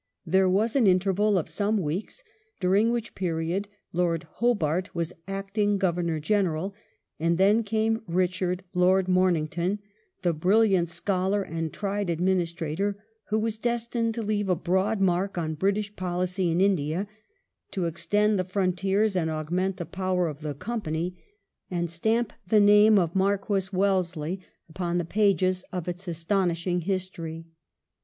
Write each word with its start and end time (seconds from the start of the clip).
There 0.25 0.49
was 0.49 0.75
an 0.75 0.87
interval 0.87 1.37
of 1.37 1.47
some 1.47 1.77
weeks, 1.77 2.23
during 2.59 2.91
which 2.91 3.13
period 3.13 3.67
Lord 3.93 4.23
Hobart 4.37 4.95
was 4.95 5.13
acting 5.27 5.77
Governor 5.77 6.19
General, 6.19 6.73
and 7.19 7.37
then 7.37 7.61
came 7.61 7.99
Eichard, 8.09 8.61
Lord 8.73 9.07
Mornington, 9.07 9.77
the 10.23 10.33
brilliant 10.33 10.89
scholar 10.89 11.43
and 11.43 11.71
tried 11.71 12.09
administrator, 12.09 12.97
who 13.29 13.37
was 13.37 13.59
destined 13.59 14.15
to 14.15 14.23
leave 14.23 14.49
a 14.49 14.55
broad 14.55 15.01
mark 15.01 15.37
on 15.37 15.53
British 15.53 15.95
policy 15.95 16.49
in 16.49 16.59
India, 16.61 17.07
to 17.69 17.85
extend 17.85 18.39
the 18.39 18.43
frontiers 18.43 19.15
and 19.15 19.29
augment 19.29 19.77
the 19.77 19.85
power 19.85 20.27
of 20.27 20.41
the 20.41 20.55
Company, 20.55 21.23
and 21.69 21.91
stamp 21.91 22.33
the 22.47 22.59
name 22.59 22.97
of 22.97 23.13
Marquess 23.13 23.71
Wel 23.71 23.99
lesley 24.01 24.39
upon 24.67 24.97
the 24.97 25.05
pages 25.05 25.63
of 25.71 25.87
its 25.87 26.07
astonishing 26.07 26.79
history. 26.81 27.45